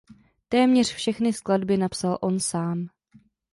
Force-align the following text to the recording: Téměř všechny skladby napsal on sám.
Téměř 0.49 0.93
všechny 0.93 1.33
skladby 1.33 1.77
napsal 1.77 2.17
on 2.21 2.39
sám. 2.39 2.87